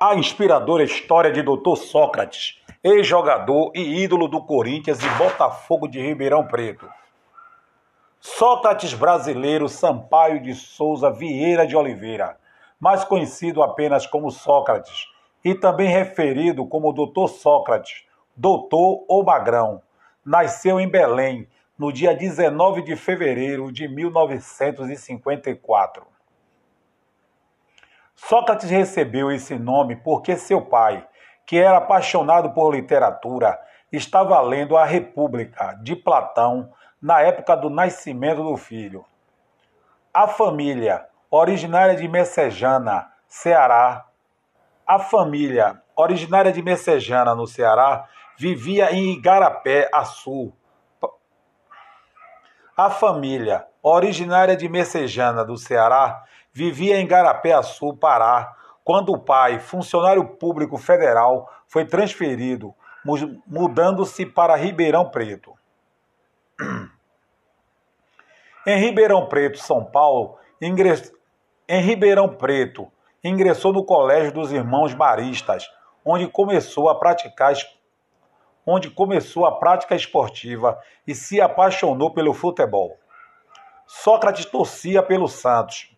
A 0.00 0.14
inspiradora 0.14 0.84
história 0.84 1.32
de 1.32 1.42
Dr. 1.42 1.74
Sócrates, 1.74 2.62
ex-jogador 2.84 3.72
e 3.74 4.00
ídolo 4.00 4.28
do 4.28 4.40
Corinthians 4.40 5.02
e 5.02 5.08
Botafogo 5.18 5.88
de 5.88 6.00
Ribeirão 6.00 6.46
Preto. 6.46 6.88
Sócrates 8.20 8.94
brasileiro 8.94 9.68
Sampaio 9.68 10.40
de 10.40 10.54
Souza 10.54 11.10
Vieira 11.10 11.66
de 11.66 11.76
Oliveira, 11.76 12.38
mais 12.78 13.02
conhecido 13.02 13.60
apenas 13.60 14.06
como 14.06 14.30
Sócrates, 14.30 15.08
e 15.44 15.52
também 15.52 15.88
referido 15.88 16.64
como 16.64 16.92
Dr. 16.92 17.26
Sócrates, 17.26 18.04
doutor 18.36 19.04
ou 19.08 19.24
magrão, 19.24 19.82
nasceu 20.24 20.78
em 20.78 20.88
Belém 20.88 21.48
no 21.76 21.92
dia 21.92 22.14
19 22.14 22.82
de 22.82 22.94
fevereiro 22.94 23.72
de 23.72 23.88
1954. 23.88 26.17
Sócrates 28.26 28.68
recebeu 28.68 29.30
esse 29.30 29.56
nome 29.56 29.94
porque 29.94 30.36
seu 30.36 30.60
pai, 30.60 31.06
que 31.46 31.56
era 31.56 31.78
apaixonado 31.78 32.50
por 32.50 32.74
literatura, 32.74 33.58
estava 33.92 34.40
lendo 34.40 34.76
A 34.76 34.84
República 34.84 35.78
de 35.82 35.94
Platão 35.94 36.72
na 37.00 37.20
época 37.20 37.56
do 37.56 37.70
nascimento 37.70 38.42
do 38.42 38.56
filho. 38.56 39.04
A 40.12 40.26
família, 40.26 41.06
originária 41.30 41.94
de 41.94 42.08
Messejana, 42.08 43.08
Ceará, 43.28 44.04
a 44.84 44.98
família, 44.98 45.80
originária 45.94 46.50
de 46.50 46.60
Messejana, 46.60 47.36
no 47.36 47.46
Ceará, 47.46 48.08
vivia 48.36 48.92
em 48.92 49.12
Igarapé, 49.12 49.88
Açu. 49.94 50.52
A 52.76 52.90
família, 52.90 53.66
originária 53.80 54.56
de 54.56 54.68
Messejana, 54.68 55.44
do 55.44 55.56
Ceará, 55.56 56.24
vivia 56.58 56.98
em 56.98 57.06
Garapé-Açu, 57.06 57.94
Pará, 57.94 58.52
quando 58.82 59.12
o 59.12 59.18
pai, 59.18 59.60
funcionário 59.60 60.36
público 60.36 60.76
federal, 60.76 61.48
foi 61.68 61.84
transferido, 61.84 62.74
mudando-se 63.46 64.26
para 64.26 64.56
Ribeirão 64.56 65.08
Preto. 65.08 65.54
Em 68.66 68.76
Ribeirão 68.76 69.28
Preto, 69.28 69.58
São 69.58 69.84
Paulo, 69.84 70.36
ingress... 70.60 71.12
em 71.68 71.80
Ribeirão 71.80 72.28
Preto, 72.34 72.90
ingressou 73.22 73.72
no 73.72 73.84
Colégio 73.84 74.32
dos 74.32 74.50
Irmãos 74.50 74.92
Maristas, 74.94 75.70
onde 76.04 76.26
começou 76.26 76.88
a 76.88 76.98
praticar 76.98 77.54
onde 78.66 78.90
começou 78.90 79.46
a 79.46 79.58
prática 79.58 79.94
esportiva 79.94 80.76
e 81.06 81.14
se 81.14 81.40
apaixonou 81.40 82.12
pelo 82.12 82.34
futebol. 82.34 82.98
Sócrates 83.86 84.44
torcia 84.44 85.02
pelo 85.02 85.28
Santos, 85.28 85.96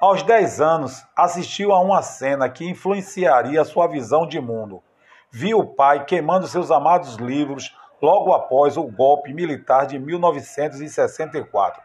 aos 0.00 0.22
10 0.22 0.60
anos, 0.62 1.04
assistiu 1.14 1.72
a 1.72 1.80
uma 1.80 2.00
cena 2.00 2.48
que 2.48 2.64
influenciaria 2.64 3.64
sua 3.64 3.86
visão 3.86 4.26
de 4.26 4.40
mundo. 4.40 4.82
Viu 5.30 5.58
o 5.58 5.74
pai 5.74 6.06
queimando 6.06 6.48
seus 6.48 6.70
amados 6.70 7.16
livros 7.16 7.76
logo 8.00 8.32
após 8.32 8.78
o 8.78 8.84
golpe 8.84 9.34
militar 9.34 9.86
de 9.86 9.98
1964. 9.98 11.82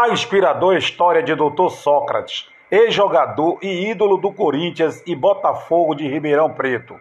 A 0.00 0.08
inspiradora 0.08 0.78
história 0.78 1.22
de 1.22 1.34
Dr. 1.34 1.68
Sócrates, 1.68 2.48
ex-jogador 2.70 3.58
e 3.60 3.90
ídolo 3.90 4.16
do 4.16 4.32
Corinthians 4.32 5.02
e 5.06 5.14
Botafogo 5.14 5.94
de 5.94 6.08
Ribeirão 6.08 6.54
Preto. 6.54 6.98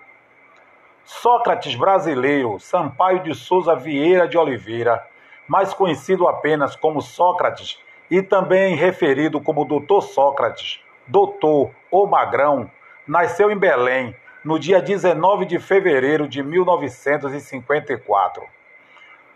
Sócrates 1.06 1.76
brasileiro, 1.76 2.60
Sampaio 2.60 3.24
de 3.24 3.34
Souza 3.34 3.74
Vieira 3.74 4.28
de 4.28 4.38
Oliveira, 4.38 5.02
mais 5.48 5.74
conhecido 5.74 6.28
apenas 6.28 6.76
como 6.76 7.02
Sócrates 7.02 7.80
e 8.12 8.22
também 8.22 8.76
referido 8.76 9.40
como 9.40 9.64
Dr. 9.64 10.02
Sócrates, 10.02 10.84
doutor 11.08 11.72
ou 11.90 12.06
magrão, 12.06 12.70
nasceu 13.08 13.50
em 13.50 13.58
Belém 13.58 14.14
no 14.44 14.60
dia 14.60 14.82
19 14.82 15.46
de 15.46 15.58
fevereiro 15.58 16.28
de 16.28 16.44
1954. 16.44 18.44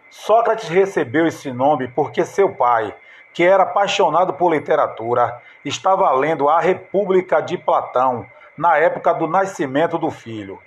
Sócrates 0.10 0.68
recebeu 0.68 1.26
esse 1.26 1.50
nome 1.50 1.88
porque 1.88 2.26
seu 2.26 2.54
pai, 2.54 2.94
que 3.34 3.44
era 3.44 3.64
apaixonado 3.64 4.34
por 4.34 4.54
literatura, 4.54 5.42
estava 5.66 6.12
lendo 6.12 6.50
A 6.50 6.60
República 6.60 7.42
de 7.42 7.58
Platão 7.58 8.26
na 8.58 8.78
época 8.78 9.14
do 9.14 9.28
nascimento 9.28 9.98
do 9.98 10.12
filho. 10.12 10.60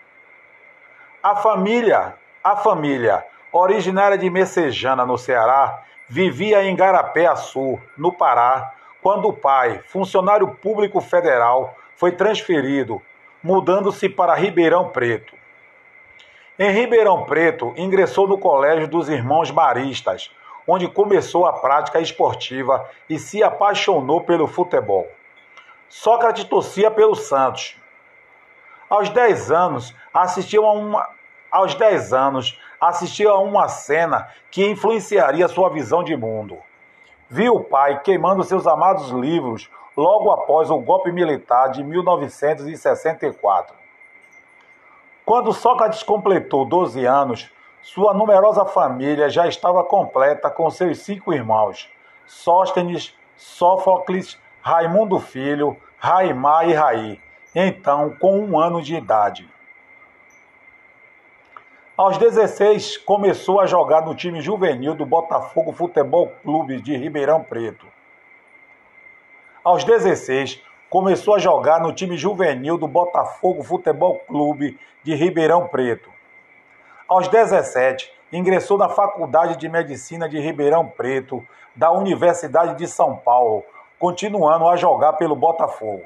A 1.23 1.37
família, 1.37 2.15
a 2.43 2.57
família, 2.57 3.25
originária 3.53 4.19
de 4.19 4.29
Messejana, 4.29 5.07
no 5.07 5.17
Ceará, 5.17 5.83
vivia 6.09 6.65
em 6.65 6.77
Garapé-Açu, 6.77 7.81
no 7.97 8.13
Pará, 8.13 8.73
quando 9.03 9.29
o 9.29 9.33
pai, 9.33 9.81
funcionário 9.87 10.49
público 10.49 11.01
federal, 11.01 11.77
foi 11.95 12.13
transferido, 12.13 13.01
mudando-se 13.43 14.09
para 14.09 14.35
Ribeirão 14.35 14.89
Preto. 14.89 15.35
Em 16.59 16.71
Ribeirão 16.71 17.25
Preto, 17.25 17.73
ingressou 17.77 18.27
no 18.27 18.39
Colégio 18.39 18.89
dos 18.89 19.09
Irmãos 19.09 19.51
Maristas, 19.51 20.31
onde 20.67 20.89
começou 20.89 21.47
a 21.47 21.53
prática 21.53 22.01
esportiva 22.01 22.89
e 23.09 23.19
se 23.19 23.43
apaixonou 23.43 24.23
pelo 24.23 24.47
futebol. 24.47 25.07
Sócrates 25.89 26.45
torcia 26.45 26.91
pelo 26.91 27.15
Santos. 27.15 27.77
Aos 28.89 29.09
10 29.09 29.51
anos, 29.51 29.95
assistiu 30.13 30.65
a 30.67 30.73
uma 30.73 31.17
aos 31.51 31.75
10 31.75 32.13
anos, 32.13 32.61
assistiu 32.81 33.31
a 33.31 33.39
uma 33.39 33.69
cena 33.69 34.29
que 34.51 34.69
influenciaria 34.69 35.49
sua 35.49 35.71
visão 35.71 36.03
de 36.05 36.17
mundo. 36.17 36.59
Viu 37.31 37.55
o 37.55 37.65
pai 37.65 38.01
queimando 38.03 38.45
seus 38.45 38.67
amados 38.67 39.11
livros 39.11 39.71
logo 39.97 40.31
após 40.31 40.71
o 40.71 40.79
golpe 40.79 41.11
militar 41.11 41.71
de 41.71 41.83
1964. 41.83 43.75
Quando 45.25 45.53
Sócrates 45.53 46.03
completou 46.03 46.65
12 46.65 47.05
anos, 47.05 47.51
sua 47.87 48.13
numerosa 48.13 48.65
família 48.65 49.31
já 49.31 49.47
estava 49.47 49.85
completa 49.85 50.51
com 50.51 50.69
seus 50.69 50.99
cinco 50.99 51.33
irmãos: 51.33 51.89
Sóstenes, 52.27 53.15
Sófocles, 53.37 54.37
Raimundo 54.61 55.21
Filho, 55.21 55.77
Raimar 55.97 56.69
e 56.69 56.73
Raí, 56.73 57.21
então 57.55 58.11
com 58.19 58.41
um 58.41 58.59
ano 58.59 58.83
de 58.83 58.97
idade. 58.97 59.49
Aos 61.97 62.19
16, 62.19 62.97
começou 62.99 63.61
a 63.61 63.67
jogar 63.67 64.05
no 64.05 64.17
time 64.17 64.41
juvenil 64.41 64.93
do 64.97 65.07
Botafogo 65.07 65.73
Futebol 65.73 66.33
Clube 66.43 66.81
de 66.83 66.97
Ribeirão 66.97 67.45
Preto. 67.45 67.87
Aos 69.63 69.85
16, 69.85 70.61
começou 70.91 71.37
a 71.37 71.39
jogar 71.39 71.81
no 71.81 71.93
time 71.93 72.17
juvenil 72.17 72.77
do 72.77 72.89
Botafogo 72.89 73.63
Futebol 73.63 74.19
Clube 74.27 74.77
de 75.05 75.15
Ribeirão 75.15 75.69
Preto. 75.69 76.16
Aos 77.09 77.29
17, 77.29 78.13
ingressou 78.33 78.77
na 78.77 78.89
Faculdade 78.89 79.57
de 79.57 79.69
Medicina 79.69 80.29
de 80.29 80.41
Ribeirão 80.41 80.89
Preto, 80.89 81.47
da 81.75 81.93
Universidade 81.93 82.77
de 82.77 82.89
São 82.89 83.17
Paulo, 83.17 83.65
continuando 83.99 84.69
a 84.69 84.77
jogar 84.77 85.13
pelo 85.13 85.37
Botafogo. 85.37 86.05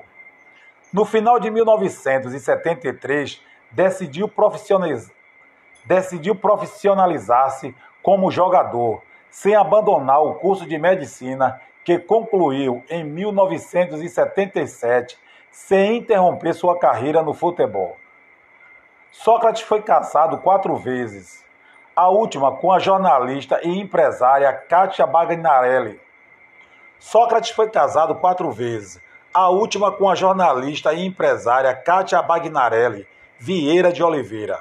No 0.93 1.05
final 1.05 1.41
de 1.41 1.50
1973, 1.50 3.41
decidiu 3.70 4.29
profissionalizar 4.29 5.20
decidiu 5.85 6.35
profissionalizar-se 6.35 7.75
como 8.03 8.31
jogador, 8.31 9.03
sem 9.31 9.55
abandonar 9.55 10.23
o 10.23 10.35
curso 10.35 10.67
de 10.67 10.79
medicina 10.79 11.61
que 11.85 11.99
concluiu 11.99 12.82
em 12.88 13.05
1977, 13.05 15.19
sem 15.50 15.99
interromper 15.99 16.55
sua 16.55 16.79
carreira 16.79 17.23
no 17.23 17.35
futebol. 17.35 18.00
Sócrates 19.12 19.62
foi 19.62 19.83
casado 19.83 20.39
quatro 20.39 20.77
vezes. 20.77 21.45
a 21.97 22.09
última 22.09 22.57
com 22.57 22.73
a 22.73 22.79
jornalista 22.79 23.61
e 23.62 23.79
empresária 23.79 24.53
Kátia 24.53 25.05
Bagnarelli. 25.07 26.01
Sócrates 26.99 27.51
foi 27.51 27.69
casado 27.69 28.15
quatro 28.15 28.51
vezes, 28.51 29.01
a 29.35 29.51
última 29.51 29.93
com 29.93 30.09
a 30.09 30.15
jornalista 30.15 30.95
e 30.95 31.05
empresária 31.05 31.75
Kátia 31.75 32.23
Bagnarelli 32.23 33.07
Vieira 33.39 33.93
de 33.93 34.03
Oliveira. 34.03 34.61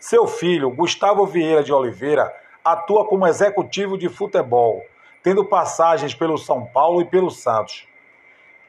Seu 0.00 0.26
filho, 0.26 0.70
Gustavo 0.70 1.26
Vieira 1.26 1.62
de 1.62 1.72
Oliveira, 1.72 2.34
atua 2.64 3.04
como 3.04 3.26
executivo 3.26 3.96
de 3.96 4.08
futebol, 4.08 4.82
tendo 5.22 5.44
passagens 5.44 6.14
pelo 6.14 6.38
São 6.38 6.64
Paulo 6.64 7.00
e 7.02 7.04
pelo 7.04 7.30
Santos. 7.30 7.86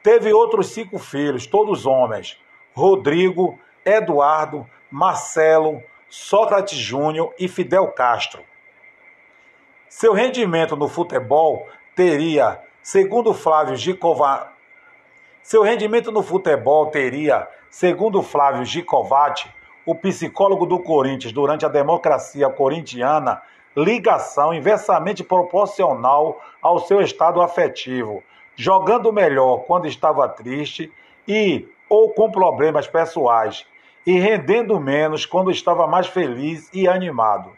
Teve 0.02 0.32
outros 0.32 0.68
cinco 0.68 0.98
filhos, 0.98 1.46
todos 1.46 1.86
homens: 1.86 2.40
Rodrigo, 2.74 3.58
Eduardo, 3.86 4.68
Marcelo, 4.90 5.80
Sócrates 6.08 6.76
Júnior 6.76 7.32
e 7.38 7.46
Fidel 7.46 7.86
Castro. 7.92 8.42
Seu 9.88 10.12
rendimento 10.12 10.76
no 10.76 10.88
futebol 10.88 11.68
teria, 11.94 12.60
segundo 12.82 13.32
Flávio 13.32 13.76
Gicovati, 13.76 14.56
seu 15.46 15.62
rendimento 15.62 16.10
no 16.10 16.24
futebol 16.24 16.86
teria, 16.86 17.46
segundo 17.70 18.20
Flávio 18.20 18.64
Gicovati, 18.64 19.48
o 19.86 19.94
psicólogo 19.94 20.66
do 20.66 20.80
Corinthians 20.80 21.32
durante 21.32 21.64
a 21.64 21.68
democracia 21.68 22.50
corintiana, 22.50 23.40
ligação 23.76 24.52
inversamente 24.52 25.22
proporcional 25.22 26.42
ao 26.60 26.80
seu 26.80 27.00
estado 27.00 27.40
afetivo, 27.40 28.24
jogando 28.56 29.12
melhor 29.12 29.58
quando 29.58 29.86
estava 29.86 30.28
triste 30.28 30.92
e 31.28 31.68
ou 31.88 32.10
com 32.10 32.28
problemas 32.28 32.88
pessoais 32.88 33.64
e 34.06 34.18
rendendo 34.20 34.78
menos 34.78 35.26
quando 35.26 35.50
estava 35.50 35.88
mais 35.88 36.06
feliz 36.06 36.70
e 36.72 36.86
animado. 36.86 37.50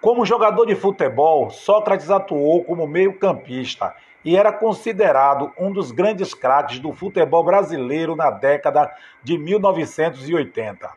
Como 0.00 0.26
jogador 0.26 0.66
de 0.66 0.74
futebol, 0.74 1.48
Sócrates 1.50 2.10
atuou 2.10 2.64
como 2.64 2.88
meio-campista 2.88 3.94
e 4.24 4.36
era 4.36 4.52
considerado 4.52 5.52
um 5.56 5.72
dos 5.72 5.92
grandes 5.92 6.34
craques 6.34 6.80
do 6.80 6.92
futebol 6.92 7.44
brasileiro 7.44 8.16
na 8.16 8.30
década 8.30 8.92
de 9.22 9.38
1980. 9.38 10.90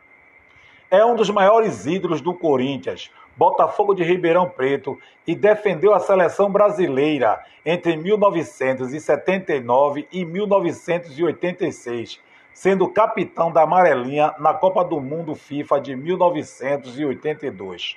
É 0.90 1.04
um 1.04 1.14
dos 1.14 1.30
maiores 1.30 1.86
ídolos 1.86 2.20
do 2.20 2.34
Corinthians, 2.34 3.12
Botafogo 3.36 3.94
de 3.94 4.02
Ribeirão 4.02 4.48
Preto 4.48 4.98
e 5.24 5.36
defendeu 5.36 5.94
a 5.94 6.00
seleção 6.00 6.50
brasileira 6.50 7.40
entre 7.64 7.96
1979 7.96 10.08
e 10.10 10.24
1986 10.24 12.20
sendo 12.52 12.88
capitão 12.88 13.52
da 13.52 13.62
Amarelinha 13.62 14.34
na 14.38 14.52
Copa 14.54 14.84
do 14.84 15.00
Mundo 15.00 15.34
FIFA 15.34 15.80
de 15.80 15.96
1982. 15.96 17.96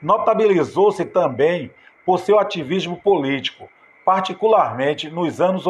Notabilizou-se 0.00 1.04
também 1.04 1.70
por 2.04 2.18
seu 2.18 2.38
ativismo 2.38 3.00
político, 3.00 3.68
particularmente 4.04 5.08
nos 5.08 5.40
anos 5.40 5.66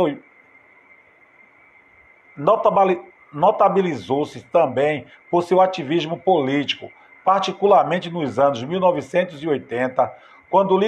notabilizou-se 3.33 4.43
também 4.45 5.07
por 5.31 5.43
seu 5.43 5.61
ativismo 5.61 6.19
político, 6.19 6.91
particularmente 7.25 8.11
nos 8.11 8.39
anos 8.39 8.63
1980, 8.63 10.13
quando, 10.51 10.79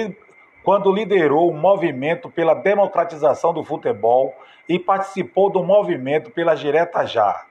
quando 0.65 0.91
liderou 0.91 1.47
o 1.47 1.53
movimento 1.53 2.27
pela 2.27 2.55
democratização 2.55 3.53
do 3.53 3.63
futebol 3.63 4.35
e 4.67 4.79
participou 4.79 5.47
do 5.47 5.63
movimento 5.63 6.31
pela 6.31 6.55
Direta 6.55 7.05
Já. 7.05 7.45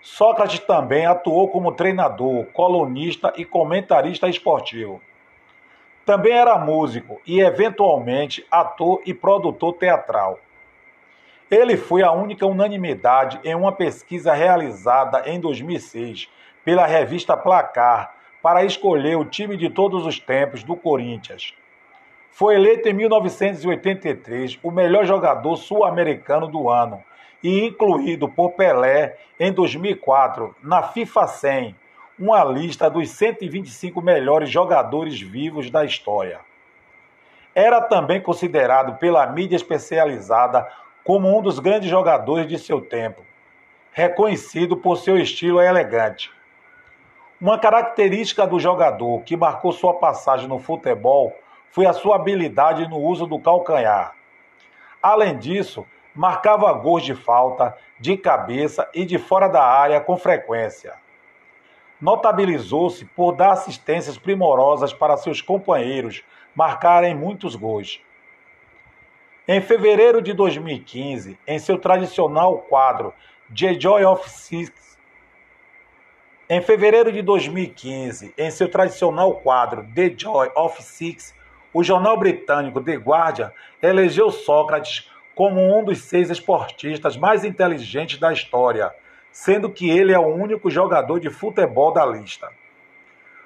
Sócrates 0.00 0.60
também 0.60 1.04
atuou 1.04 1.48
como 1.48 1.72
treinador, 1.72 2.46
colunista 2.52 3.32
e 3.36 3.44
comentarista 3.44 4.28
esportivo. 4.28 5.02
Também 6.04 6.32
era 6.32 6.56
músico 6.56 7.20
e, 7.26 7.40
eventualmente, 7.40 8.46
ator 8.48 9.02
e 9.04 9.12
produtor 9.12 9.72
teatral. 9.72 10.38
Ele 11.50 11.76
foi 11.76 12.04
a 12.04 12.12
única 12.12 12.46
unanimidade 12.46 13.40
em 13.42 13.56
uma 13.56 13.72
pesquisa 13.72 14.32
realizada 14.32 15.28
em 15.28 15.40
2006 15.40 16.28
pela 16.64 16.86
revista 16.86 17.36
Placar 17.36 18.14
para 18.40 18.64
escolher 18.64 19.16
o 19.16 19.24
time 19.24 19.56
de 19.56 19.68
todos 19.68 20.06
os 20.06 20.20
tempos 20.20 20.62
do 20.62 20.76
Corinthians. 20.76 21.52
Foi 22.38 22.54
eleito 22.54 22.86
em 22.86 22.92
1983 22.92 24.58
o 24.62 24.70
melhor 24.70 25.06
jogador 25.06 25.56
sul-americano 25.56 26.46
do 26.46 26.68
ano 26.68 27.02
e 27.42 27.64
incluído 27.64 28.28
por 28.28 28.50
Pelé 28.50 29.16
em 29.40 29.50
2004 29.50 30.54
na 30.62 30.82
FIFA 30.82 31.26
100, 31.28 31.76
uma 32.18 32.44
lista 32.44 32.90
dos 32.90 33.08
125 33.08 34.02
melhores 34.02 34.50
jogadores 34.50 35.18
vivos 35.18 35.70
da 35.70 35.82
história. 35.82 36.40
Era 37.54 37.80
também 37.80 38.20
considerado 38.20 38.98
pela 38.98 39.26
mídia 39.28 39.56
especializada 39.56 40.70
como 41.02 41.34
um 41.34 41.40
dos 41.40 41.58
grandes 41.58 41.88
jogadores 41.88 42.46
de 42.46 42.58
seu 42.58 42.82
tempo, 42.82 43.22
reconhecido 43.92 44.76
por 44.76 44.98
seu 44.98 45.16
estilo 45.16 45.58
elegante. 45.58 46.30
Uma 47.40 47.58
característica 47.58 48.46
do 48.46 48.60
jogador 48.60 49.22
que 49.22 49.38
marcou 49.38 49.72
sua 49.72 49.94
passagem 49.94 50.46
no 50.46 50.58
futebol 50.58 51.34
foi 51.70 51.86
a 51.86 51.92
sua 51.92 52.16
habilidade 52.16 52.88
no 52.88 52.98
uso 52.98 53.26
do 53.26 53.38
calcanhar. 53.38 54.14
Além 55.02 55.38
disso, 55.38 55.86
marcava 56.14 56.72
gols 56.72 57.02
de 57.02 57.14
falta, 57.14 57.76
de 58.00 58.16
cabeça 58.16 58.88
e 58.94 59.04
de 59.04 59.18
fora 59.18 59.48
da 59.48 59.62
área 59.62 60.00
com 60.00 60.16
frequência. 60.16 60.94
Notabilizou-se 62.00 63.04
por 63.04 63.32
dar 63.32 63.52
assistências 63.52 64.18
primorosas 64.18 64.92
para 64.92 65.16
seus 65.16 65.40
companheiros 65.40 66.22
marcarem 66.54 67.14
muitos 67.14 67.54
gols. 67.54 68.00
Em 69.48 69.60
fevereiro 69.60 70.20
de 70.20 70.32
2015, 70.32 71.38
em 71.46 71.58
seu 71.58 71.78
tradicional 71.78 72.58
quadro 72.58 73.14
The 73.54 73.78
Joy 73.78 74.04
of 74.04 74.28
Six, 74.28 74.98
em 76.48 76.60
fevereiro 76.60 77.10
de 77.10 77.22
2015, 77.22 78.32
em 78.36 78.50
seu 78.50 78.68
tradicional 78.68 79.34
quadro 79.40 79.84
The 79.94 80.14
Joy 80.16 80.50
of 80.54 80.82
Six, 80.82 81.34
o 81.78 81.84
jornal 81.84 82.16
britânico 82.16 82.80
The 82.80 82.94
Guardian 82.94 83.52
elegeu 83.82 84.30
Sócrates 84.30 85.10
como 85.34 85.60
um 85.60 85.84
dos 85.84 85.98
seis 85.98 86.30
esportistas 86.30 87.18
mais 87.18 87.44
inteligentes 87.44 88.18
da 88.18 88.32
história, 88.32 88.90
sendo 89.30 89.68
que 89.68 89.90
ele 89.90 90.10
é 90.10 90.18
o 90.18 90.34
único 90.34 90.70
jogador 90.70 91.20
de 91.20 91.28
futebol 91.28 91.92
da 91.92 92.06
lista. 92.06 92.48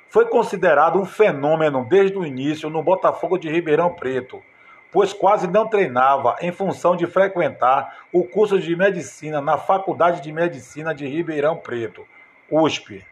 Foi 0.09 0.27
considerado 0.27 1.01
um 1.01 1.05
fenômeno 1.05 1.85
desde 1.85 2.17
o 2.17 2.25
início 2.25 2.71
no 2.71 2.85
Botafogo 2.85 3.37
de 3.37 3.51
Ribeirão 3.51 3.95
Preto, 3.95 4.41
pois 4.93 5.13
quase 5.13 5.49
não 5.49 5.67
treinava 5.67 6.37
em 6.41 6.53
função 6.53 6.95
de 6.95 7.09
frequentar 7.09 7.97
o 8.13 8.23
curso 8.23 8.61
de 8.61 8.77
medicina 8.77 9.41
na 9.41 9.59
Faculdade 9.59 10.21
de 10.21 10.31
Medicina 10.31 10.95
de 10.95 11.05
Ribeirão 11.05 11.57
Preto, 11.57 12.07
USP. 12.49 13.05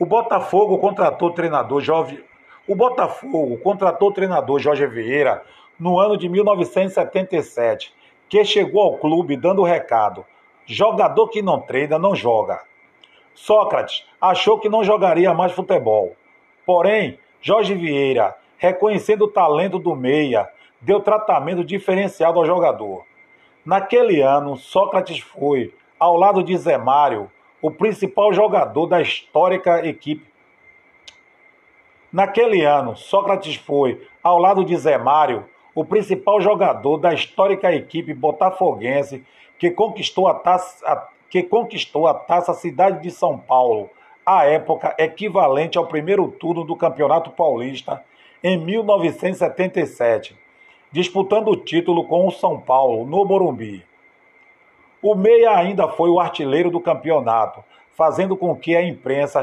O 0.00 0.06
Botafogo 0.06 0.78
contratou 0.78 1.28
o 1.28 1.32
treinador 1.32 1.82
Jorge. 1.82 2.24
O 2.66 2.74
Botafogo 2.74 3.58
contratou 3.58 4.08
o 4.08 4.12
treinador 4.12 4.58
Jorge 4.58 4.86
Vieira 4.86 5.42
no 5.78 6.00
ano 6.00 6.16
de 6.16 6.26
1977, 6.26 7.92
que 8.26 8.42
chegou 8.42 8.80
ao 8.80 8.96
clube 8.96 9.36
dando 9.36 9.60
o 9.60 9.64
recado: 9.66 10.24
jogador 10.64 11.28
que 11.28 11.42
não 11.42 11.60
treina 11.60 11.98
não 11.98 12.16
joga. 12.16 12.62
Sócrates 13.34 14.06
achou 14.18 14.58
que 14.58 14.70
não 14.70 14.82
jogaria 14.82 15.34
mais 15.34 15.52
futebol. 15.52 16.16
Porém, 16.64 17.18
Jorge 17.42 17.74
Vieira, 17.74 18.34
reconhecendo 18.56 19.26
o 19.26 19.30
talento 19.30 19.78
do 19.78 19.94
meia, 19.94 20.48
deu 20.80 21.00
tratamento 21.00 21.62
diferenciado 21.62 22.38
ao 22.38 22.46
jogador. 22.46 23.04
Naquele 23.66 24.22
ano, 24.22 24.56
Sócrates 24.56 25.20
foi, 25.20 25.74
ao 25.98 26.16
lado 26.16 26.42
de 26.42 26.56
Zé 26.56 26.78
Mário, 26.78 27.30
o 27.62 27.70
principal 27.70 28.32
jogador 28.32 28.86
da 28.86 29.00
histórica 29.00 29.86
equipe. 29.86 30.26
Naquele 32.12 32.64
ano, 32.64 32.96
Sócrates 32.96 33.56
foi, 33.56 34.06
ao 34.22 34.38
lado 34.38 34.64
de 34.64 34.76
Zé 34.76 34.98
Mário, 34.98 35.44
o 35.74 35.84
principal 35.84 36.40
jogador 36.40 36.96
da 36.96 37.14
histórica 37.14 37.72
equipe 37.72 38.12
botafoguense 38.12 39.24
que 39.58 39.70
conquistou 39.70 40.26
a 40.26 40.34
taça, 40.34 40.84
a, 40.86 41.08
que 41.28 41.42
conquistou 41.42 42.06
a 42.06 42.14
taça 42.14 42.54
Cidade 42.54 43.02
de 43.02 43.10
São 43.10 43.38
Paulo, 43.38 43.90
à 44.24 44.44
época 44.44 44.94
equivalente 44.98 45.78
ao 45.78 45.86
primeiro 45.86 46.28
turno 46.28 46.64
do 46.64 46.74
Campeonato 46.74 47.30
Paulista 47.30 48.02
em 48.42 48.56
1977, 48.56 50.36
disputando 50.90 51.48
o 51.48 51.56
título 51.56 52.04
com 52.04 52.26
o 52.26 52.30
São 52.32 52.58
Paulo 52.58 53.04
no 53.04 53.24
Morumbi. 53.24 53.84
O 55.02 55.14
Meia 55.14 55.56
ainda 55.56 55.88
foi 55.88 56.10
o 56.10 56.20
artilheiro 56.20 56.70
do 56.70 56.80
campeonato, 56.80 57.64
fazendo 57.96 58.36
com 58.36 58.54
que 58.54 58.76
a 58.76 58.82
imprensa 58.82 59.42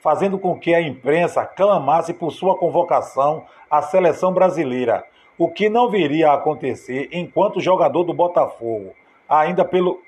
fazendo 0.00 0.38
com 0.38 0.58
que 0.58 0.74
a 0.74 0.80
imprensa 0.80 1.44
clamasse 1.44 2.14
por 2.14 2.32
sua 2.32 2.56
convocação 2.56 3.44
à 3.70 3.82
seleção 3.82 4.32
brasileira, 4.32 5.04
o 5.36 5.46
que 5.46 5.68
não 5.68 5.90
viria 5.90 6.30
a 6.30 6.34
acontecer 6.34 7.08
enquanto 7.12 7.60
jogador 7.60 8.04
do 8.04 8.14
Botafogo, 8.14 8.94
ainda 9.28 9.62
pelo 9.64 10.00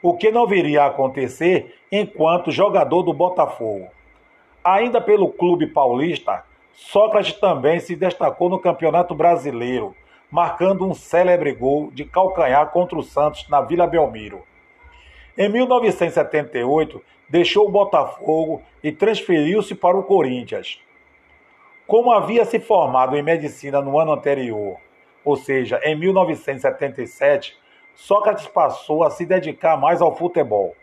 o 0.00 0.16
que 0.16 0.30
não 0.30 0.46
viria 0.46 0.82
a 0.82 0.86
acontecer 0.86 1.74
enquanto 1.90 2.50
jogador 2.50 3.02
do 3.02 3.12
Botafogo. 3.12 3.88
Ainda 4.64 5.00
pelo 5.00 5.28
clube 5.28 5.68
paulista, 5.68 6.44
Sócrates 6.72 7.34
também 7.34 7.78
se 7.78 7.94
destacou 7.94 8.48
no 8.48 8.58
Campeonato 8.58 9.14
Brasileiro, 9.14 9.94
marcando 10.32 10.86
um 10.86 10.94
célebre 10.94 11.52
gol 11.52 11.90
de 11.92 12.06
calcanhar 12.06 12.70
contra 12.70 12.98
o 12.98 13.02
Santos 13.02 13.46
na 13.50 13.60
Vila 13.60 13.86
Belmiro. 13.86 14.42
Em 15.36 15.46
1978, 15.46 17.02
deixou 17.28 17.68
o 17.68 17.70
Botafogo 17.70 18.62
e 18.82 18.90
transferiu-se 18.90 19.74
para 19.74 19.94
o 19.94 20.02
Corinthians. 20.02 20.80
Como 21.86 22.10
havia 22.10 22.46
se 22.46 22.58
formado 22.58 23.14
em 23.14 23.22
medicina 23.22 23.82
no 23.82 23.98
ano 23.98 24.12
anterior, 24.12 24.78
ou 25.22 25.36
seja, 25.36 25.78
em 25.84 25.94
1977, 25.94 27.54
Sócrates 27.94 28.46
passou 28.46 29.04
a 29.04 29.10
se 29.10 29.26
dedicar 29.26 29.76
mais 29.76 30.00
ao 30.00 30.16
futebol. 30.16 30.74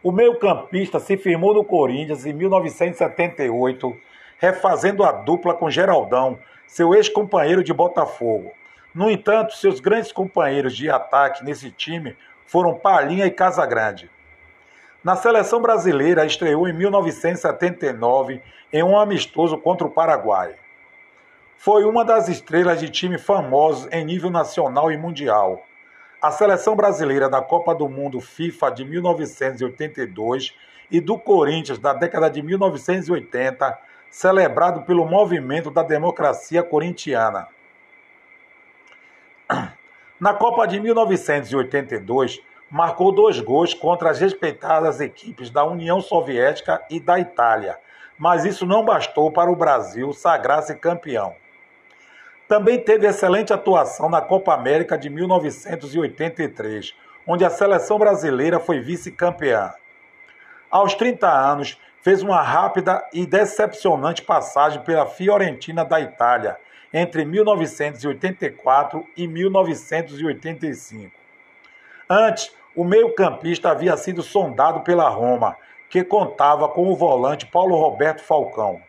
O 0.00 0.12
meio-campista 0.12 1.00
se 1.00 1.16
firmou 1.16 1.52
no 1.52 1.64
Corinthians 1.64 2.24
em 2.24 2.32
1978, 2.32 3.96
refazendo 4.38 5.02
a 5.02 5.10
dupla 5.10 5.54
com 5.54 5.68
Geraldão, 5.68 6.38
seu 6.68 6.94
ex-companheiro 6.94 7.64
de 7.64 7.74
Botafogo. 7.74 8.52
No 8.92 9.08
entanto, 9.08 9.54
seus 9.54 9.78
grandes 9.78 10.10
companheiros 10.10 10.76
de 10.76 10.90
ataque 10.90 11.44
nesse 11.44 11.70
time 11.70 12.16
foram 12.44 12.74
Palhinha 12.74 13.24
e 13.24 13.30
Casagrande. 13.30 14.10
Na 15.02 15.14
seleção 15.14 15.62
brasileira, 15.62 16.26
estreou 16.26 16.68
em 16.68 16.72
1979 16.72 18.42
em 18.72 18.82
um 18.82 18.98
amistoso 18.98 19.56
contra 19.56 19.86
o 19.86 19.90
Paraguai. 19.90 20.56
Foi 21.56 21.84
uma 21.84 22.04
das 22.04 22.28
estrelas 22.28 22.80
de 22.80 22.88
time 22.88 23.16
famosos 23.16 23.88
em 23.92 24.04
nível 24.04 24.28
nacional 24.28 24.90
e 24.90 24.96
mundial. 24.96 25.64
A 26.20 26.30
seleção 26.32 26.74
brasileira 26.74 27.28
da 27.28 27.40
Copa 27.40 27.74
do 27.74 27.88
Mundo 27.88 28.20
FIFA 28.20 28.70
de 28.72 28.84
1982 28.84 30.52
e 30.90 31.00
do 31.00 31.16
Corinthians 31.16 31.78
da 31.78 31.92
década 31.92 32.28
de 32.28 32.42
1980, 32.42 33.78
celebrado 34.10 34.82
pelo 34.82 35.06
movimento 35.06 35.70
da 35.70 35.82
democracia 35.82 36.62
corintiana. 36.62 37.46
Na 40.20 40.34
Copa 40.34 40.66
de 40.66 40.78
1982, 40.78 42.42
marcou 42.70 43.10
dois 43.10 43.40
gols 43.40 43.72
contra 43.72 44.10
as 44.10 44.20
respeitadas 44.20 45.00
equipes 45.00 45.48
da 45.48 45.64
União 45.64 45.98
Soviética 45.98 46.84
e 46.90 47.00
da 47.00 47.18
Itália, 47.18 47.78
mas 48.18 48.44
isso 48.44 48.66
não 48.66 48.84
bastou 48.84 49.32
para 49.32 49.50
o 49.50 49.56
Brasil 49.56 50.12
sagrar-se 50.12 50.74
campeão. 50.74 51.34
Também 52.46 52.78
teve 52.78 53.06
excelente 53.06 53.50
atuação 53.54 54.10
na 54.10 54.20
Copa 54.20 54.52
América 54.52 54.98
de 54.98 55.08
1983, 55.08 56.94
onde 57.26 57.42
a 57.42 57.48
seleção 57.48 57.98
brasileira 57.98 58.60
foi 58.60 58.78
vice-campeã. 58.78 59.72
Aos 60.70 60.92
30 60.92 61.26
anos, 61.26 61.80
fez 62.02 62.22
uma 62.22 62.42
rápida 62.42 63.02
e 63.10 63.24
decepcionante 63.24 64.20
passagem 64.20 64.82
pela 64.82 65.06
Fiorentina 65.06 65.82
da 65.82 65.98
Itália 65.98 66.58
entre 66.92 67.24
1984 67.24 69.06
e 69.16 69.26
1985. 69.26 71.12
Antes, 72.08 72.52
o 72.74 72.84
meio-campista 72.84 73.70
havia 73.70 73.96
sido 73.96 74.22
sondado 74.22 74.80
pela 74.80 75.08
Roma, 75.08 75.56
que 75.88 76.04
contava 76.04 76.68
com 76.68 76.88
o 76.88 76.96
volante 76.96 77.46
Paulo 77.46 77.76
Roberto 77.76 78.22
Falcão. 78.22 78.80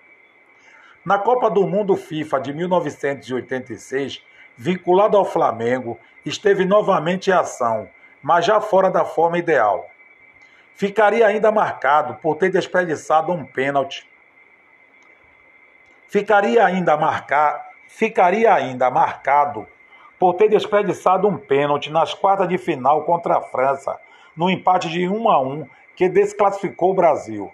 Na 1.03 1.17
Copa 1.17 1.49
do 1.49 1.65
Mundo 1.65 1.95
FIFA 1.95 2.39
de 2.39 2.53
1986, 2.53 4.23
vinculado 4.55 5.17
ao 5.17 5.25
Flamengo, 5.25 5.99
esteve 6.23 6.63
novamente 6.63 7.31
em 7.31 7.33
ação, 7.33 7.89
mas 8.21 8.45
já 8.45 8.61
fora 8.61 8.91
da 8.91 9.03
forma 9.03 9.39
ideal. 9.39 9.89
Ficaria 10.75 11.25
ainda 11.25 11.51
marcado 11.51 12.15
por 12.15 12.35
ter 12.35 12.51
desperdiçado 12.51 13.31
um 13.31 13.43
pênalti. 13.43 14.07
Ficaria 16.07 16.65
ainda 16.65 16.95
marcar, 16.97 17.70
ficaria 17.91 18.53
ainda 18.53 18.89
marcado 18.89 19.67
por 20.17 20.33
ter 20.35 20.49
desperdiçado 20.49 21.27
um 21.27 21.37
pênalti 21.37 21.91
nas 21.91 22.13
quartas 22.13 22.47
de 22.47 22.57
final 22.57 23.03
contra 23.03 23.37
a 23.37 23.41
França, 23.41 23.99
no 24.35 24.49
empate 24.49 24.89
de 24.89 25.07
1 25.07 25.29
a 25.29 25.41
1 25.41 25.67
que 25.95 26.07
desclassificou 26.07 26.91
o 26.91 26.95
Brasil. 26.95 27.51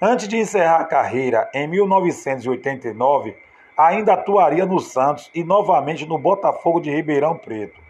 Antes 0.00 0.28
de 0.28 0.38
encerrar 0.38 0.80
a 0.80 0.84
carreira 0.84 1.50
em 1.52 1.66
1989, 1.66 3.36
ainda 3.76 4.14
atuaria 4.14 4.64
no 4.64 4.78
Santos 4.78 5.30
e 5.34 5.42
novamente 5.42 6.06
no 6.06 6.16
Botafogo 6.16 6.80
de 6.80 6.90
Ribeirão 6.90 7.36
Preto. 7.36 7.80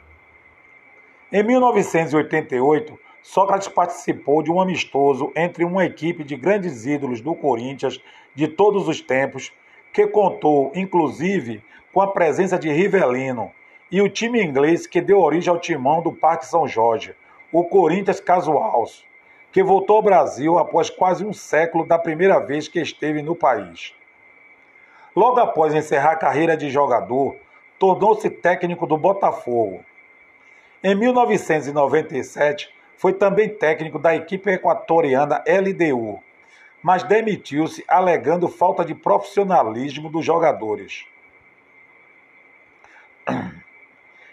Em 1.30 1.42
1988, 1.42 2.98
Sócrates 3.22 3.68
participou 3.68 4.42
de 4.42 4.50
um 4.50 4.60
amistoso 4.60 5.30
entre 5.36 5.62
uma 5.62 5.84
equipe 5.84 6.24
de 6.24 6.36
grandes 6.36 6.86
ídolos 6.86 7.20
do 7.20 7.34
Corinthians 7.34 8.00
de 8.34 8.48
todos 8.48 8.88
os 8.88 9.00
tempos, 9.00 9.52
que 9.92 10.06
contou, 10.06 10.72
inclusive, 10.74 11.62
com 11.92 12.00
a 12.00 12.12
presença 12.12 12.58
de 12.58 12.70
Rivelino 12.70 13.50
e 13.90 14.00
o 14.00 14.08
time 14.08 14.42
inglês 14.42 14.86
que 14.86 15.00
deu 15.00 15.20
origem 15.20 15.52
ao 15.52 15.58
timão 15.58 16.00
do 16.02 16.12
Parque 16.12 16.46
São 16.46 16.66
Jorge, 16.66 17.14
o 17.52 17.64
Corinthians 17.64 18.20
Casuals 18.20 19.04
que 19.52 19.62
voltou 19.62 19.96
ao 19.96 20.02
Brasil 20.02 20.58
após 20.58 20.88
quase 20.88 21.24
um 21.24 21.32
século 21.32 21.84
da 21.84 21.98
primeira 21.98 22.38
vez 22.38 22.68
que 22.68 22.80
esteve 22.80 23.20
no 23.22 23.34
país. 23.34 23.94
Logo 25.14 25.40
após 25.40 25.74
encerrar 25.74 26.12
a 26.12 26.16
carreira 26.16 26.56
de 26.56 26.70
jogador, 26.70 27.36
tornou-se 27.78 28.30
técnico 28.30 28.86
do 28.86 28.96
Botafogo. 28.96 29.84
Em 30.82 30.94
1997, 30.94 32.72
foi 32.96 33.12
também 33.12 33.48
técnico 33.48 33.98
da 33.98 34.14
equipe 34.14 34.50
equatoriana 34.50 35.42
LDU, 35.46 36.22
mas 36.82 37.02
demitiu-se 37.02 37.84
alegando 37.86 38.48
falta 38.48 38.82
de 38.84 38.94
profissionalismo 38.94 40.08
dos 40.08 40.24
jogadores. 40.24 41.04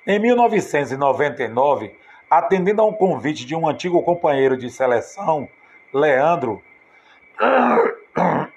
Em 0.08 0.20
1999, 0.20 1.94
atendendo 2.30 2.82
a 2.82 2.86
um 2.86 2.94
convite 2.94 3.46
de 3.46 3.54
um 3.54 3.68
antigo 3.68 4.02
companheiro 4.04 4.58
de 4.58 4.70
seleção, 4.70 5.50
Leandro. 5.94 6.64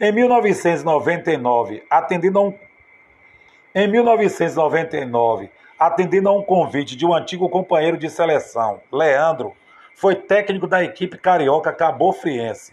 Em 0.00 0.12
1999, 0.12 1.84
atendendo 1.90 2.38
a 2.38 2.42
um 2.42 2.58
em 3.74 3.86
1999, 3.86 5.50
atendendo 5.78 6.28
a 6.28 6.32
um 6.32 6.42
convite 6.42 6.96
de 6.96 7.06
um 7.06 7.14
antigo 7.14 7.48
companheiro 7.48 7.96
de 7.96 8.10
seleção, 8.10 8.80
Leandro, 8.92 9.54
foi 9.94 10.14
técnico 10.14 10.66
da 10.66 10.82
equipe 10.82 11.18
carioca 11.18 11.72
Cabo 11.72 12.12
Friense. 12.12 12.72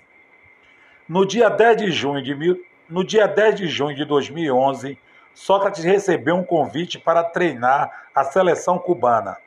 No 1.07 1.25
dia 1.25 1.49
10 1.49 1.77
de 1.77 1.91
junho 1.91 2.21
de, 2.21 2.35
mil, 2.35 2.61
no 2.89 3.03
dia 3.03 3.27
10 3.27 3.55
de 3.55 3.67
junho 3.67 3.95
de 3.95 4.05
2011, 4.05 4.97
Sócrates 5.33 5.83
recebeu 5.83 6.35
um 6.35 6.43
convite 6.43 6.97
para 6.97 7.23
treinar 7.23 8.07
a 8.13 8.23
seleção 8.23 8.79
cubana. 8.79 9.37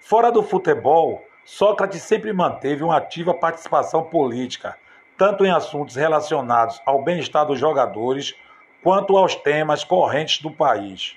Fora 0.00 0.32
do 0.32 0.42
futebol, 0.42 1.24
Sócrates 1.44 2.02
sempre 2.02 2.32
manteve 2.32 2.82
uma 2.82 2.96
ativa 2.96 3.34
participação 3.34 4.04
política, 4.04 4.76
tanto 5.16 5.44
em 5.44 5.50
assuntos 5.50 5.96
relacionados 5.96 6.80
ao 6.86 7.02
bem-estar 7.02 7.44
dos 7.44 7.58
jogadores 7.58 8.34
quanto 8.82 9.16
aos 9.16 9.36
temas 9.36 9.84
correntes 9.84 10.40
do 10.40 10.50
país. 10.50 11.16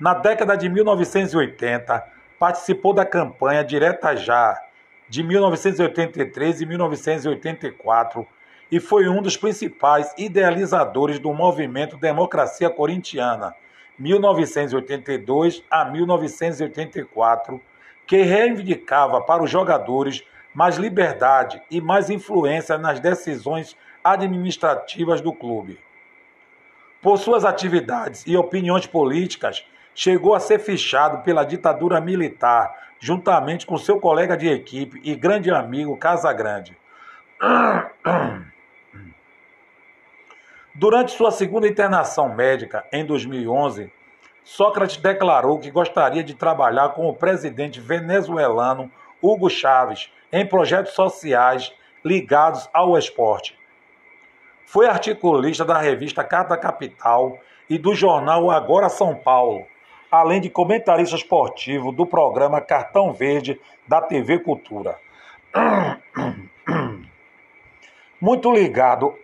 Na 0.00 0.14
década 0.14 0.56
de 0.56 0.68
1980, 0.68 2.04
participou 2.38 2.92
da 2.92 3.04
campanha 3.04 3.64
Direta 3.64 4.16
Já, 4.16 4.60
de 5.08 5.22
1983 5.22 6.60
e 6.60 6.66
1984, 6.66 8.26
e 8.70 8.80
foi 8.80 9.08
um 9.08 9.22
dos 9.22 9.36
principais 9.36 10.12
idealizadores 10.16 11.18
do 11.18 11.32
movimento 11.32 11.96
Democracia 11.96 12.70
Corintiana, 12.70 13.54
1982 13.98 15.62
a 15.70 15.84
1984, 15.84 17.60
que 18.06 18.22
reivindicava 18.22 19.20
para 19.20 19.42
os 19.42 19.50
jogadores 19.50 20.24
mais 20.52 20.76
liberdade 20.76 21.60
e 21.70 21.80
mais 21.80 22.10
influência 22.10 22.78
nas 22.78 23.00
decisões 23.00 23.76
administrativas 24.02 25.20
do 25.20 25.32
clube. 25.32 25.78
Por 27.00 27.18
suas 27.18 27.44
atividades 27.44 28.24
e 28.26 28.36
opiniões 28.36 28.86
políticas, 28.86 29.66
chegou 29.94 30.34
a 30.34 30.40
ser 30.40 30.58
fichado 30.58 31.22
pela 31.22 31.44
ditadura 31.44 32.00
militar, 32.00 32.74
juntamente 32.98 33.66
com 33.66 33.78
seu 33.78 34.00
colega 34.00 34.36
de 34.36 34.48
equipe 34.48 35.00
e 35.04 35.14
grande 35.14 35.50
amigo 35.50 35.96
Casagrande. 35.96 36.76
Durante 40.74 41.12
sua 41.12 41.30
segunda 41.30 41.68
internação 41.68 42.34
médica, 42.34 42.84
em 42.92 43.04
2011, 43.06 43.92
Sócrates 44.42 44.96
declarou 44.96 45.58
que 45.58 45.70
gostaria 45.70 46.24
de 46.24 46.34
trabalhar 46.34 46.90
com 46.90 47.08
o 47.08 47.14
presidente 47.14 47.80
venezuelano 47.80 48.90
Hugo 49.22 49.48
Chávez 49.48 50.12
em 50.32 50.44
projetos 50.44 50.92
sociais 50.92 51.72
ligados 52.04 52.68
ao 52.74 52.98
esporte. 52.98 53.58
Foi 54.66 54.86
articulista 54.86 55.64
da 55.64 55.78
revista 55.78 56.24
Carta 56.24 56.56
Capital 56.56 57.38
e 57.70 57.78
do 57.78 57.94
jornal 57.94 58.50
Agora 58.50 58.88
São 58.88 59.14
Paulo, 59.14 59.66
além 60.14 60.40
de 60.40 60.48
comentarista 60.48 61.16
esportivo 61.16 61.90
do 61.90 62.06
programa 62.06 62.60
Cartão 62.60 63.12
Verde 63.12 63.60
da 63.86 64.00
TV 64.00 64.38
Cultura. 64.38 64.96
Muito 68.20 68.52
ligado 68.52 69.14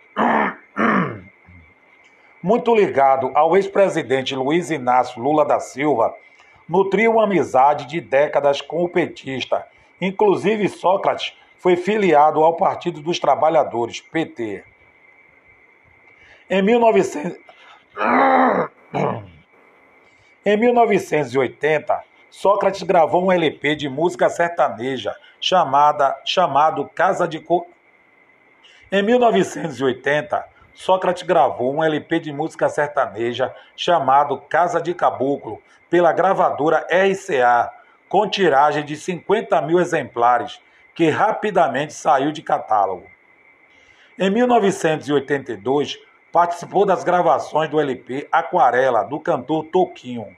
muito 2.43 2.73
ligado 2.73 3.31
ao 3.35 3.55
ex-presidente 3.55 4.35
Luiz 4.35 4.71
Inácio 4.71 5.21
Lula 5.21 5.45
da 5.45 5.59
Silva, 5.59 6.15
nutriu 6.67 7.11
uma 7.13 7.25
amizade 7.25 7.85
de 7.85 8.01
décadas 8.01 8.61
com 8.61 8.83
o 8.83 8.89
petista. 8.89 9.65
Inclusive, 9.99 10.67
Sócrates 10.67 11.37
foi 11.57 11.75
filiado 11.75 12.43
ao 12.43 12.57
Partido 12.57 12.99
dos 12.99 13.19
Trabalhadores, 13.19 14.01
PT. 14.01 14.63
Em 16.49 16.61
1900... 16.63 17.37
Em 20.43 20.57
1980, 20.57 22.03
Sócrates 22.31 22.81
gravou 22.81 23.25
um 23.25 23.31
LP 23.31 23.75
de 23.75 23.87
música 23.87 24.27
sertaneja 24.27 25.15
chamada, 25.39 26.19
chamado 26.25 26.89
Casa 26.95 27.27
de 27.27 27.39
Co... 27.39 27.67
Em 28.91 29.03
1980, 29.03 30.43
Sócrates 30.73 31.21
gravou 31.21 31.75
um 31.75 31.83
LP 31.83 32.19
de 32.19 32.33
música 32.33 32.67
sertaneja 32.69 33.53
chamado 33.75 34.35
Casa 34.49 34.81
de 34.81 34.95
Caboclo 34.95 35.61
pela 35.91 36.11
gravadora 36.11 36.87
RCA, 36.89 37.71
com 38.09 38.27
tiragem 38.27 38.83
de 38.83 38.95
50 38.95 39.61
mil 39.61 39.79
exemplares, 39.79 40.59
que 40.95 41.07
rapidamente 41.09 41.93
saiu 41.93 42.31
de 42.31 42.41
catálogo. 42.41 43.05
Em 44.17 44.31
1982, 44.31 45.99
participou 46.31 46.85
das 46.85 47.03
gravações 47.03 47.69
do 47.69 47.79
LP 47.79 48.27
Aquarela, 48.31 49.03
do 49.03 49.19
cantor 49.19 49.65
Toquinho. 49.65 50.35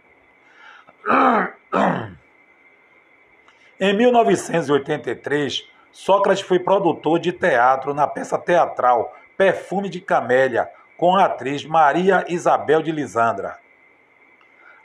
Em 3.79 3.95
1983, 3.95 5.69
Sócrates 5.91 6.43
foi 6.43 6.59
produtor 6.59 7.19
de 7.19 7.31
teatro 7.31 7.93
na 7.93 8.07
peça 8.07 8.37
teatral 8.37 9.15
Perfume 9.37 9.89
de 9.89 9.99
Camélia, 9.99 10.69
com 10.97 11.15
a 11.15 11.25
atriz 11.25 11.65
Maria 11.65 12.25
Isabel 12.27 12.81
de 12.81 12.91
Lisandra. 12.91 13.57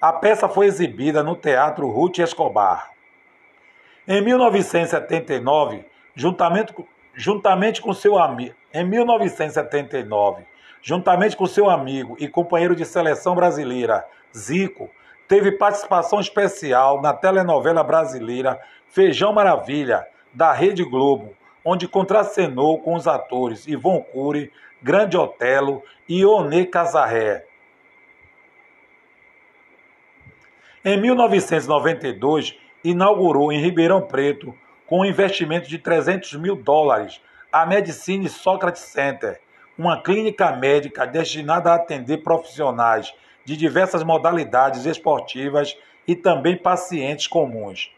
A 0.00 0.12
peça 0.12 0.48
foi 0.48 0.66
exibida 0.66 1.22
no 1.22 1.36
Teatro 1.36 1.88
Ruth 1.88 2.18
Escobar. 2.18 2.90
Em 4.06 4.22
1979, 4.22 5.84
juntamente, 6.14 6.74
juntamente 7.18 7.82
com 7.82 7.92
seu 7.92 8.16
amigo, 8.16 8.54
em 8.72 8.84
1979, 8.84 10.44
juntamente 10.80 11.36
com 11.36 11.46
seu 11.46 11.68
amigo 11.68 12.16
e 12.20 12.28
companheiro 12.28 12.76
de 12.76 12.84
seleção 12.84 13.34
brasileira, 13.34 14.06
Zico, 14.34 14.88
teve 15.26 15.50
participação 15.50 16.20
especial 16.20 17.02
na 17.02 17.12
telenovela 17.12 17.82
brasileira 17.82 18.60
Feijão 18.86 19.32
Maravilha, 19.32 20.06
da 20.32 20.52
Rede 20.52 20.84
Globo, 20.84 21.34
onde 21.64 21.88
contracenou 21.88 22.78
com 22.80 22.94
os 22.94 23.08
atores 23.08 23.66
Ivon 23.66 24.00
Cury, 24.00 24.52
Grande 24.80 25.16
Otelo 25.16 25.82
e 26.08 26.24
Onê 26.24 26.66
Casarré. 26.66 27.44
Em 30.84 31.00
1992, 31.00 32.56
inaugurou 32.84 33.52
em 33.52 33.60
Ribeirão 33.60 34.02
Preto, 34.02 34.54
com 34.88 35.00
um 35.00 35.04
investimento 35.04 35.68
de 35.68 35.78
300 35.78 36.34
mil 36.34 36.56
dólares, 36.56 37.20
a 37.52 37.66
Medicine 37.66 38.28
Socrates 38.28 38.82
Center, 38.82 39.38
uma 39.76 40.02
clínica 40.02 40.50
médica 40.52 41.06
destinada 41.06 41.70
a 41.70 41.74
atender 41.74 42.18
profissionais 42.18 43.14
de 43.44 43.56
diversas 43.56 44.02
modalidades 44.02 44.86
esportivas 44.86 45.76
e 46.06 46.16
também 46.16 46.56
pacientes 46.56 47.26
comuns. 47.26 47.92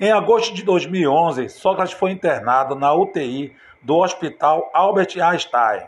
Em 0.00 0.10
agosto 0.10 0.54
de 0.54 0.62
2011, 0.62 1.50
Sócrates 1.50 1.92
foi 1.92 2.10
internado 2.12 2.74
na 2.74 2.92
UTI 2.94 3.54
do 3.82 3.96
Hospital 3.96 4.70
Albert 4.72 5.20
Einstein, 5.20 5.86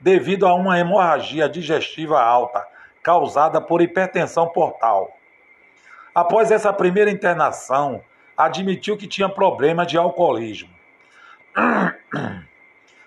devido 0.00 0.46
a 0.46 0.54
uma 0.54 0.78
hemorragia 0.78 1.48
digestiva 1.48 2.20
alta 2.20 2.66
causada 3.00 3.60
por 3.60 3.80
hipertensão 3.80 4.48
portal. 4.48 5.12
Após 6.14 6.50
essa 6.50 6.72
primeira 6.72 7.10
internação, 7.10 8.02
admitiu 8.44 8.96
que 8.96 9.06
tinha 9.06 9.28
problema 9.28 9.84
de 9.84 9.96
alcoolismo. 9.96 10.70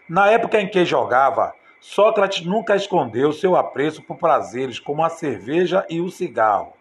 Na 0.08 0.30
época 0.30 0.62
em 0.62 0.68
que 0.68 0.86
jogava, 0.86 1.56
Sócrates 1.80 2.46
nunca 2.46 2.76
escondeu 2.76 3.32
seu 3.32 3.56
apreço 3.56 4.02
por 4.02 4.18
prazeres 4.18 4.80
como 4.80 5.04
a 5.04 5.10
cerveja 5.10 5.86
e 5.90 6.02
o 6.02 6.10
cigarro. 6.10 6.74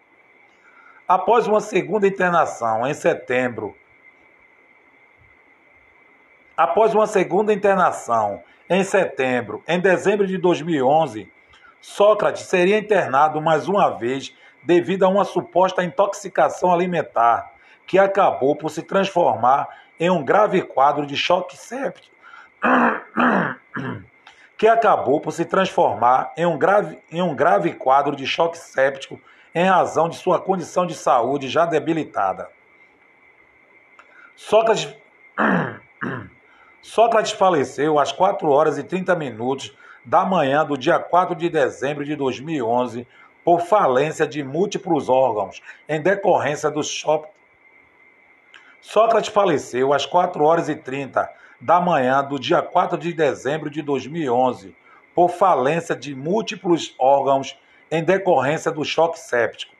Após 1.07 1.47
uma 1.47 1.61
segunda 1.61 2.07
internação 2.07 2.87
em 2.87 2.93
setembro, 2.93 3.75
após 6.57 6.95
uma 6.95 7.05
segunda 7.05 7.53
internação 7.53 8.43
em 8.67 8.83
setembro, 8.83 9.63
em 9.67 9.79
dezembro 9.79 10.25
de 10.25 10.37
2011, 10.37 11.31
Sócrates 11.79 12.43
seria 12.43 12.79
internado 12.79 13.39
mais 13.39 13.67
uma 13.67 13.91
vez 13.91 14.35
devido 14.63 15.03
a 15.03 15.07
uma 15.07 15.23
suposta 15.23 15.83
intoxicação 15.83 16.73
alimentar, 16.73 17.54
que 17.85 17.99
acabou 17.99 18.55
por 18.55 18.69
se 18.69 18.81
transformar 18.81 19.67
em 19.99 20.09
um 20.09 20.23
grave 20.23 20.61
quadro 20.61 21.05
de 21.05 21.15
choque 21.15 21.55
séptico, 21.55 22.15
que 24.57 24.67
acabou 24.67 25.19
por 25.19 25.31
se 25.31 25.45
transformar 25.45 26.33
em 26.37 26.45
um 26.45 26.57
grave, 26.57 26.97
em 27.11 27.21
um 27.21 27.35
grave 27.35 27.73
quadro 27.73 28.15
de 28.15 28.25
choque 28.25 28.57
séptico 28.57 29.19
em 29.53 29.65
razão 29.65 30.09
de 30.09 30.17
sua 30.17 30.39
condição 30.39 30.85
de 30.85 30.93
saúde 30.93 31.47
já 31.47 31.65
debilitada. 31.65 32.49
Sócrates, 34.35 34.93
Sócrates 36.81 37.31
faleceu 37.31 37.97
às 37.97 38.11
4 38.11 38.49
horas 38.49 38.77
e 38.77 38.83
30 38.83 39.15
minutos 39.15 39.75
da 40.03 40.25
manhã 40.25 40.65
do 40.65 40.77
dia 40.77 40.99
4 40.99 41.35
de 41.35 41.49
dezembro 41.49 42.03
de 42.03 42.15
2011 42.15 43.07
por 43.43 43.61
falência 43.61 44.27
de 44.27 44.43
múltiplos 44.43 45.07
órgãos 45.07 45.61
em 45.87 46.01
decorrência 46.01 46.69
do 46.69 46.83
choque. 46.83 47.34
Sócrates 48.87 49.31
faleceu 49.31 49.93
às 49.93 50.05
4 50.05 50.43
horas 50.43 50.69
e 50.69 50.75
30 50.75 51.27
da 51.59 51.81
manhã 51.81 52.23
do 52.23 52.39
dia 52.39 52.61
4 52.61 52.99
de 52.99 53.13
dezembro 53.13 53.67
de 53.67 53.81
2011 53.81 54.75
por 55.13 55.29
falência 55.29 55.95
de 55.95 56.13
múltiplos 56.13 56.93
órgãos 56.99 57.57
em 57.89 58.03
decorrência 58.03 58.71
do 58.71 58.85
choque 58.85 59.19
séptico. 59.19 59.74